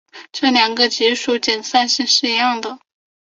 [0.31, 2.79] 这两个级数的敛散性是一样的。